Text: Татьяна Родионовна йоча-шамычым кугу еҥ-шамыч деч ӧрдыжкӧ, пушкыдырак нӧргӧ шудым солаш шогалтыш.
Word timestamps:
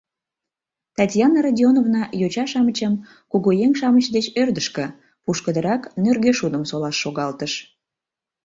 Татьяна 0.97 1.37
Родионовна 1.45 2.03
йоча-шамычым 2.21 2.93
кугу 3.31 3.49
еҥ-шамыч 3.65 4.05
деч 4.15 4.25
ӧрдыжкӧ, 4.41 4.85
пушкыдырак 5.23 5.81
нӧргӧ 6.03 6.31
шудым 6.39 6.63
солаш 6.69 6.95
шогалтыш. 7.03 7.53